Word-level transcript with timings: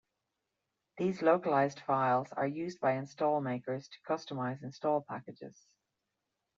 These 0.97 1.21
localized 1.21 1.79
files 1.81 2.27
are 2.31 2.47
used 2.47 2.79
by 2.79 2.93
install 2.93 3.39
makers 3.39 3.87
to 3.89 3.99
customize 4.01 4.63
install 4.63 5.01
packages. 5.03 5.67